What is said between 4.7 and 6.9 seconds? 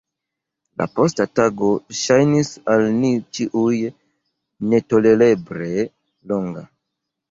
netolereble longa.